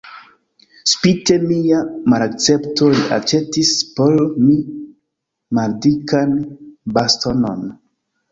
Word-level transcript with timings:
Spite 0.91 1.35
mia 1.49 1.81
malakcepto 2.13 2.87
li 2.95 3.03
aĉetis 3.19 3.75
por 3.99 4.17
mi 4.47 4.57
maldikan 5.59 6.35
bastonon. 6.97 7.63